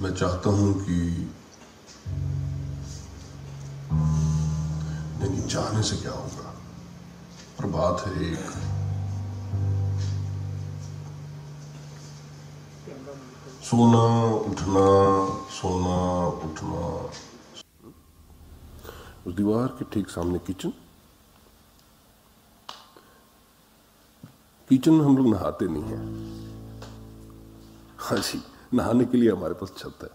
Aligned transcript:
मैं 0.00 0.14
चाहता 0.14 0.50
हूँ 0.50 0.72
कि 0.84 0.96
नहीं 5.20 5.48
चाहने 5.48 5.82
से 5.82 5.96
क्या 5.96 6.12
होगा? 6.12 6.54
और 7.58 7.66
बात 7.66 8.06
है 8.06 8.12
एक 8.32 8.50
सोना, 13.64 14.04
उठना 14.50 14.86
सोना, 15.50 15.96
उठना। 16.46 16.84
उस 19.26 19.34
दीवार 19.34 19.66
के 19.66 19.84
ठीक 19.84 20.10
सामने 20.10 20.38
किचन। 20.38 20.72
किचन 24.68 24.92
में 24.92 25.04
हम 25.04 25.16
लोग 25.16 25.26
नहाते 25.26 25.66
नहीं 25.66 25.82
हैं। 25.82 26.04
हाँ 27.98 28.18
जी। 28.18 28.42
नहाने 28.74 29.04
के 29.04 29.18
लिए 29.18 29.30
हमारे 29.32 29.54
पास 29.54 29.72
छत 29.76 29.98
है। 30.02 30.08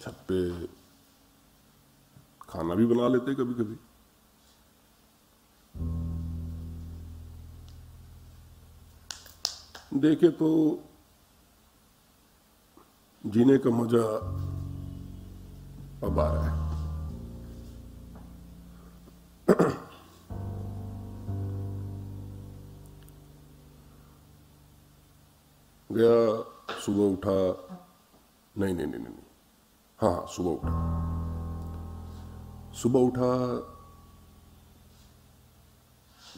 छत 0.00 0.24
पे 0.28 0.66
खाना 2.42 2.74
भी 2.74 2.86
बना 2.86 3.08
लेते 3.08 3.34
कभी 3.34 3.54
कभी 3.54 3.76
देखे 10.00 10.28
तो 10.38 10.48
जीने 13.24 13.58
का 13.58 13.70
मज़ा 13.70 14.04
अब 16.06 16.18
आ 16.20 16.32
रहा 16.32 16.44
है। 16.44 16.69
गया, 26.00 26.78
सुबह 26.80 27.04
उठा। 27.12 27.38
नहीं 28.58 28.74
नहीं 28.74 28.86
नहीं 28.86 29.04
नहीं 29.04 29.14
हाँ 29.98 30.12
हाँ 30.12 30.26
सुबह 30.26 30.50
उठा। 30.50 31.00
सुबह 32.72 33.00
उठा, 33.00 33.36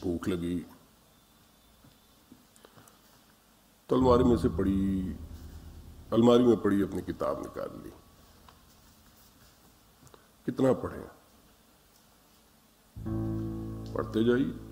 भूख 0.03 0.27
लगी। 0.27 0.65
अलमारी 3.91 4.23
में 4.23 4.37
से 4.37 4.49
पड़ी, 4.49 5.15
अलमारी 6.13 6.43
में 6.43 6.61
पड़ी, 6.61 6.81
अपनी 6.81 7.01
किताब 7.01 7.39
निकाल 7.39 7.83
ली। 7.83 7.89
कितना 10.45 10.73
पढ़े? 10.73 11.07
पढ़ते 13.93 14.23
जाइए। 14.23 14.62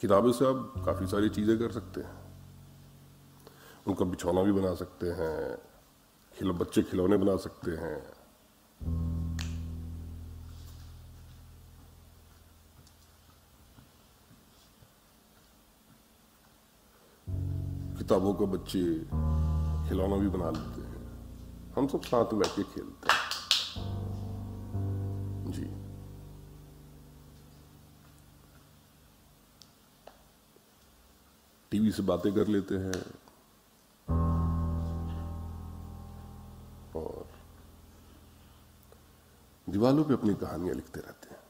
किताबों 0.00 0.32
से 0.32 0.44
आप 0.46 0.74
काफ़ी 0.86 1.06
सारी 1.06 1.28
चीज़ें 1.28 1.58
कर 1.58 1.72
सकते 1.72 2.00
हैं। 2.00 2.26
उनका 3.86 4.04
बिछौना 4.04 4.42
भी 4.42 4.52
बना 4.52 4.74
सकते 4.74 5.06
हैं। 5.06 5.58
खिल, 6.38 6.52
बच्चे 6.52 6.82
खिलौने 6.82 7.16
बना 7.16 7.36
सकते 7.36 7.70
हैं। 7.70 8.16
किताबों 17.98 18.34
का 18.34 18.44
बच्चे 18.44 18.82
खिलौना 19.88 20.16
भी 20.16 20.28
बना 20.28 20.50
लेते 20.50 20.80
हैं। 20.80 20.96
हम 21.76 21.86
सब 21.88 22.02
साथ 22.02 22.34
बैठ 22.34 22.56
के 22.56 22.62
खेलते 22.62 23.12
हैं। 23.12 23.15
टीवी 31.76 31.90
से 31.92 32.02
बातें 32.02 32.34
कर 32.34 32.46
लेते 32.46 32.74
हैं। 32.74 33.00
और 36.96 37.26
दीवालों 39.68 40.04
पे 40.04 40.14
अपनी 40.14 40.34
कहानियाँ 40.34 40.74
लिखते 40.74 41.00
रहते 41.00 41.28
हैं। 41.30 41.40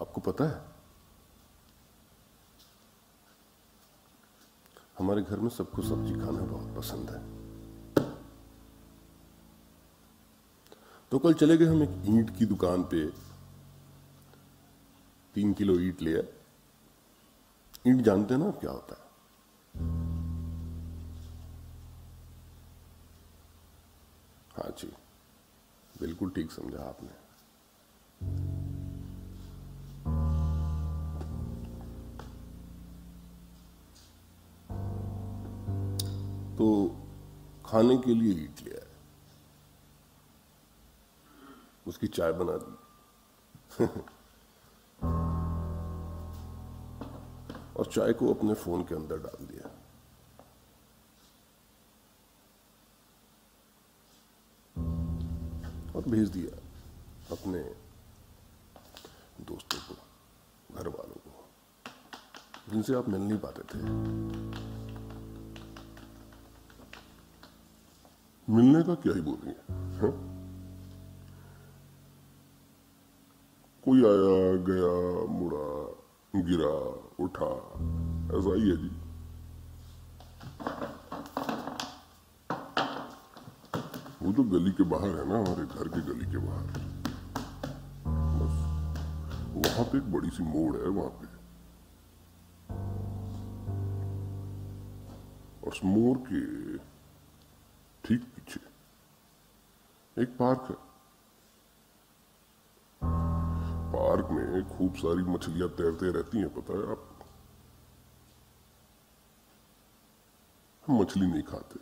आपको 0.00 0.20
पता 0.20 0.44
है, 0.44 0.60
हमारे 4.98 5.22
घर 5.22 5.38
में 5.38 5.48
सबको 5.48 5.82
सब्ज़ी 5.82 6.14
खाना 6.14 6.44
बहुत 6.44 6.76
पसंद 6.76 7.10
है। 7.10 7.20
तो 11.12 11.18
कल 11.18 11.34
चले 11.34 11.56
गए 11.56 11.66
हम 11.66 11.82
एक 11.82 12.02
ईंट 12.06 12.38
की 12.38 12.46
दुकान 12.46 12.82
पे। 12.82 13.29
तीन 15.34 15.52
किलो 15.52 15.78
ईट 15.80 16.02
लिया 16.02 16.22
ईट 17.86 17.96
जानते 17.96 18.34
हैं 18.34 18.40
ना 18.40 18.50
क्या 18.50 18.70
होता 18.70 18.94
है? 18.94 19.08
हाँ 24.56 24.70
जी, 24.78 24.92
बिल्कुल 26.00 26.30
ठीक 26.30 26.50
समझा 26.52 26.82
आपने। 26.88 27.18
तो 36.56 36.96
खाने 37.66 37.96
के 37.98 38.14
लिए 38.14 38.32
ईट 38.44 38.62
लिया 38.62 38.80
है 38.84 38.88
उसकी 41.86 42.06
चाय 42.06 42.32
बना 42.32 42.56
दी। 42.56 43.86
और 47.80 47.86
चाय 47.86 48.12
को 48.12 48.34
अपने 48.34 48.54
फ़ोन 48.54 48.82
के 48.82 48.94
अंदर 48.94 49.18
डाल 49.18 49.46
दिया 49.46 49.70
और 55.96 56.02
भेज 56.08 56.28
दिया 56.28 56.56
अपने 57.30 57.58
दोस्तों 59.44 59.78
को 59.78 59.94
घर 60.74 60.88
वालों 60.88 61.14
को, 61.14 61.48
जिनसे 62.70 62.94
आप 62.94 63.08
मिल 63.08 63.20
नहीं 63.20 63.38
पाते 63.38 63.62
थे 63.62 63.82
मिलने 68.52 68.82
का 68.82 68.94
क्या 68.94 69.14
ही 69.14 69.20
बोल 69.20 69.34
बोलेंगे 69.34 69.72
हाँ? 70.00 70.12
कोई 73.84 73.98
आया, 73.98 74.56
गया, 74.56 75.26
मुड़ा, 75.26 75.96
गिरा 76.40 77.09
उठा 77.20 77.50
ऐसा 78.38 78.54
ही 78.54 78.70
है 78.70 78.76
जी 78.76 78.90
वो 84.22 84.32
तो 84.32 84.42
गली 84.42 84.70
के 84.70 84.82
बाहर 84.82 85.08
है 85.08 85.28
ना, 85.28 85.38
हमारे 85.38 85.64
घर 85.66 85.88
के 85.88 86.00
गली 86.00 86.24
के 86.24 86.38
बाहर। 86.38 86.66
बस, 88.40 88.56
वहाँ 89.56 89.84
पे 89.84 89.98
एक 89.98 90.12
बड़ी 90.12 90.30
सी 90.30 90.42
मोड़ 90.42 90.76
है, 90.76 90.88
वहाँ 90.88 91.10
पे। 91.10 91.26
और 95.64 95.72
उस 95.72 95.80
मोड़ 95.84 96.18
के 96.18 96.40
ठीक 98.04 98.24
पीछे 98.24 98.60
एक 100.22 100.36
पार्क 100.38 100.66
है। 100.70 100.89
में 104.60 104.78
खूब 104.78 104.94
सारी 104.94 105.22
मछलियाँ 105.22 105.68
तैरते 105.68 106.12
रहती 106.12 106.38
हैं, 106.38 106.54
पता 106.54 106.72
है 106.74 106.90
आप? 106.90 107.18
हम 110.86 111.00
मछली 111.00 111.26
नहीं 111.26 111.42
खाते। 111.42 111.80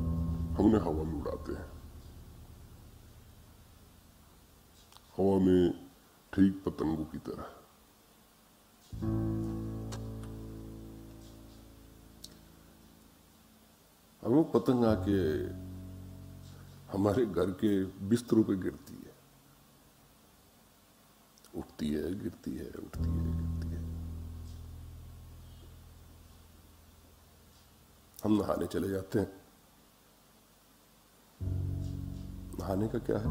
हम 0.00 0.58
उन्हें 0.60 0.80
हवा 0.80 1.02
में 1.02 1.22
उड़ाते 1.22 1.52
हैं। 1.52 1.70
हवा 5.18 5.38
में 5.38 5.88
ठीक 6.34 6.62
पतंगों 6.64 7.04
की 7.04 7.18
तरह। 7.18 7.42
अब 14.24 14.30
वो 14.30 14.42
पतंग 14.42 14.84
आके 14.84 15.46
हमारे 16.92 17.26
घर 17.26 17.50
के 17.50 17.84
बिस्तरों 17.84 18.44
पे 18.44 18.56
गिरती 18.56 18.94
है। 18.94 19.09
उठती 21.54 21.88
है, 21.88 22.18
गिरती 22.18 22.56
है, 22.56 22.66
उठती 22.66 23.04
है, 23.04 23.16
गिरती 23.24 23.68
है। 23.68 23.80
हम 28.24 28.32
नहाने 28.32 28.66
चले 28.66 28.88
जाते 28.88 29.18
हैं। 29.18 29.40
नहाने 32.58 32.88
का 32.88 32.98
क्या 32.98 33.18
है? 33.18 33.24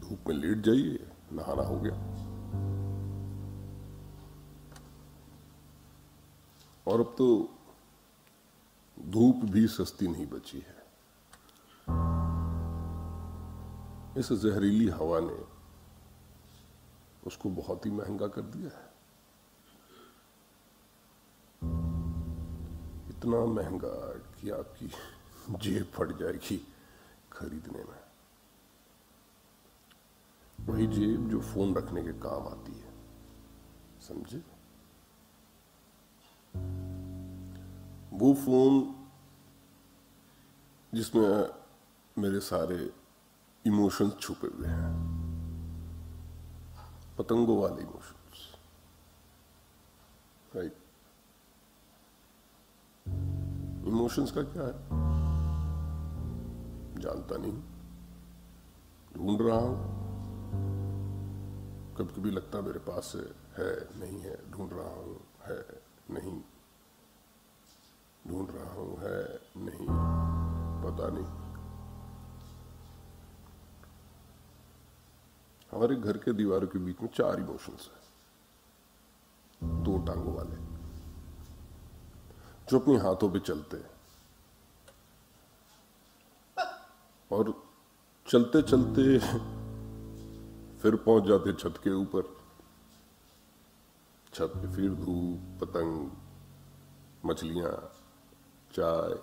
धूप 0.00 0.18
में 0.28 0.36
लेट 0.36 0.58
जाइए, 0.58 1.10
नहाना 1.32 1.62
हो 1.62 1.80
गया। 1.80 2.26
और 6.86 7.00
अब 7.00 7.14
तो 7.18 7.58
धूप 9.00 9.36
भी 9.36 9.66
सस्ती 9.66 10.08
नहीं 10.08 10.26
बची 10.26 10.58
है। 10.58 10.75
इस 14.16 14.32
जहरीली 14.32 14.88
हवा 14.88 15.20
ने 15.20 15.44
उसको 17.26 17.50
बहुत 17.50 17.86
ही 17.86 17.90
महँगा 17.90 18.26
कर 18.26 18.42
दिया 18.42 18.70
है। 18.78 18.86
इतना 23.10 23.44
महँगा 23.44 24.12
कि 24.40 24.50
आपकी 24.50 24.90
जेब 25.50 25.84
फट 25.84 26.16
जाएगी 26.18 26.72
खरीदने 27.32 27.84
में। 27.84 28.02
वही 30.60 30.86
जेब 30.86 31.28
जो 31.28 31.40
फ़ोन 31.40 31.74
रखने 31.74 32.02
के 32.02 32.12
काम 32.12 32.48
आती 32.48 32.72
है, 32.72 32.92
समझे? 34.00 34.42
वो 38.12 38.34
फ़ोन 38.34 39.06
जिसमें 40.94 41.48
मेरे 42.18 42.40
सारे 42.40 43.05
इमोशंस 43.66 44.16
छुपे 44.20 44.46
हुए 44.46 44.68
हैं। 44.68 45.16
पतंगों 47.18 47.62
वाले 47.62 47.82
इमोशंस 47.82 48.56
राइट 50.56 50.76
इमोशंस 53.86 54.32
का 54.32 54.42
क्या 54.42 54.62
है? 54.62 54.72
जानता 57.00 57.36
नहीं। 57.36 57.62
ढूंढ 59.16 59.42
रहा 59.42 59.58
हूँ। 59.58 59.96
कभी 61.96 62.20
कभी 62.20 62.30
लगता 62.30 62.60
मेरे 62.60 62.78
पास 62.78 63.12
है, 63.58 64.00
नहीं 64.00 64.20
है। 64.20 64.50
ढूंढ 64.50 64.70
रहा 64.72 64.94
हूँ, 64.94 65.20
है, 65.42 65.82
नहीं। 66.10 66.40
ढूंढ 68.28 68.48
रहा 68.50 68.72
हूँ, 68.72 68.98
है, 68.98 69.40
नहीं। 69.56 69.86
पता 70.84 71.08
नहीं। 71.08 71.45
हमारे 75.76 75.96
घर 75.96 76.18
के 76.18 76.32
दीवारों 76.32 76.66
के 76.66 76.78
बीच 76.78 77.00
में 77.00 77.08
चार 77.08 77.40
इमोशंस 77.40 77.90
है। 77.94 78.06
दो 79.84 79.98
टांगों 79.98 80.34
वाले। 80.34 80.56
जो 82.70 82.80
अपने 82.80 82.96
हाथों 82.96 83.30
पे 83.30 83.38
चलते 83.38 83.76
हैं। 83.76 83.90
और 87.32 87.64
चलते 88.28 88.62
चलते 88.62 89.18
फिर 90.78 90.96
पहुँच 90.96 91.24
जाते 91.24 91.52
छत 91.52 91.80
के 91.84 91.90
ऊपर। 91.90 92.36
छत 94.34 94.52
पे 94.56 94.76
फिर 94.76 94.94
धूप, 94.94 95.64
पतंग, 95.64 96.10
मछलियाँ, 97.26 97.92
चाय, 98.72 99.14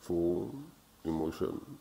फ़ोन, 0.00 0.72
इमोशन। 1.06 1.78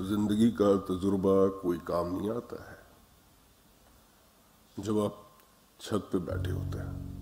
ज़िंदगी 0.00 0.50
का 0.50 0.76
तजुर्बा 0.76 1.32
कोई 1.62 1.78
काम 1.78 2.16
नहीं 2.16 2.30
आता 2.30 2.70
है। 2.70 2.78
जब 4.84 4.98
आप 4.98 5.26
छत 5.80 6.08
पे 6.12 6.18
बैठे 6.18 6.50
होते 6.50 6.78
हैं। 6.78 7.20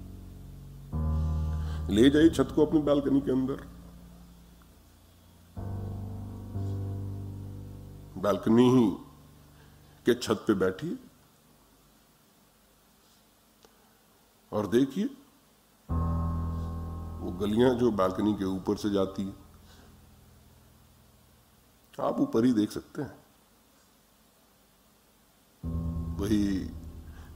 ले 1.90 2.10
जाइए 2.10 2.28
छत 2.28 2.48
को 2.56 2.66
अपनी 2.66 2.80
बालकनी 2.80 3.20
के 3.20 3.30
अंदर। 3.30 3.66
बालकनी 8.18 8.70
ही 8.70 8.90
के 10.06 10.14
छत 10.14 10.44
पे 10.46 10.54
बैठिए। 10.54 10.98
और 14.52 14.66
देखिए, 14.66 15.04
वो 17.18 17.32
गलियाँ 17.32 17.74
जो 17.74 17.90
बालकनी 17.90 18.34
के 18.34 18.44
ऊपर 18.44 18.76
से 18.76 18.90
जाती 18.90 19.22
है। 19.22 19.47
आप 22.00 22.20
ऊपर 22.20 22.44
ही 22.44 22.52
देख 22.52 22.70
सकते 22.70 23.02
हैं। 23.02 23.28
वही 26.16 26.70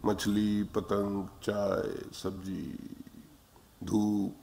मछली, 0.05 0.65
पतंग, 0.65 1.29
चाय, 1.43 2.11
सब्ज़ी, 2.13 2.73
धूप। 3.85 4.37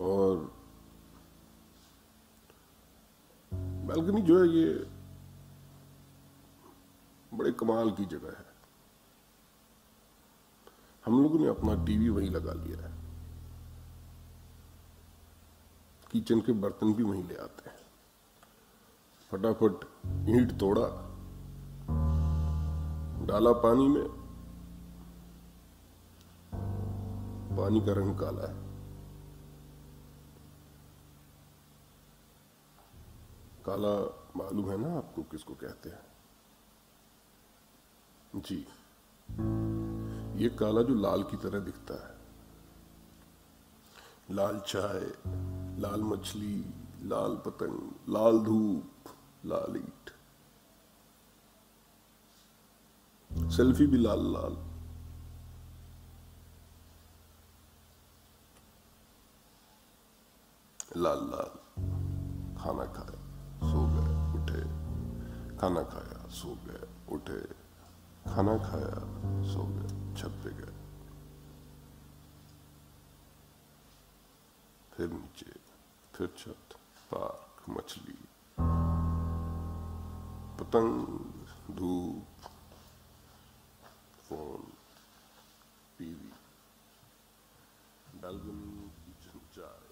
और 0.00 0.36
बालकनी 3.54 4.22
जो 4.22 4.42
है 4.42 4.48
ये 4.48 4.90
बड़े 7.34 7.52
कमाल 7.52 7.90
की 7.90 8.04
जगह 8.04 8.28
है। 8.28 8.54
हम 11.04 11.22
लोगों 11.22 11.38
ने 11.38 11.46
अपना 11.46 11.84
टीवी 11.84 12.08
वहीं 12.08 12.30
लगा 12.30 12.52
लिया 12.52 12.88
है। 12.88 12.93
किचन 16.14 16.40
के 16.40 16.52
बर्तन 16.52 16.94
भी 16.94 17.02
वहीं 17.02 17.24
ले 17.24 17.34
आते 17.34 17.70
हैं। 17.70 17.78
फटाफट 19.30 19.84
ईंट 20.28 20.52
तोड़ा, 20.52 20.86
डाला 23.26 23.52
पानी 23.52 23.88
में। 23.88 24.08
पानी 27.56 27.80
का 27.80 27.92
रंग 27.92 28.18
काला 28.18 28.52
है। 28.52 28.62
काला 33.66 33.94
मालूम 34.36 34.70
है 34.70 34.76
ना 34.76 34.98
आपको 34.98 35.22
किसको 35.22 35.54
कहते 35.54 35.88
हैं? 35.88 36.06
जी। 38.36 38.66
ये 40.42 40.48
काला 40.48 40.82
जो 40.82 40.94
लाल 40.94 41.22
की 41.22 41.36
तरह 41.36 41.60
दिखता 41.60 42.08
है। 42.08 42.14
लाल 44.30 44.60
चाय 44.60 45.34
लाल 45.78 46.02
मछली, 46.02 46.74
लाल 47.02 47.36
पतंग, 47.36 47.92
लाल 48.08 48.38
धूप, 48.38 49.10
लाल 49.44 49.76
ईट। 49.76 50.10
सेल्फी 53.52 53.86
भी 53.86 53.98
लाल 53.98 54.20
लाल। 54.20 54.74
लाल 60.96 61.18
लाल। 61.18 61.64
खाना 62.58 62.84
खाया 62.84 63.24
सो 63.72 63.86
गए, 63.88 64.42
उठे। 64.42 64.62
खाना 65.58 65.82
खाया, 65.82 66.28
सो 66.28 66.48
गए, 66.48 67.14
उठे। 67.14 67.54
खाना 68.34 68.58
खाया, 68.58 68.94
सो 69.52 69.64
गए, 69.64 70.14
छत 70.16 70.28
पे 70.28 70.50
गए। 70.50 70.74
फिर 74.92 75.10
नीचे। 75.10 75.63
तिरछत 76.14 76.74
पार्क 77.10 77.68
मछली 77.70 78.16
पतंग 80.58 81.74
धूप 81.76 82.46
फ़ोन 84.26 84.70
टीवी 85.98 86.32
बैलगनी 88.22 88.88
किचन 89.00 89.40
चार 89.56 89.83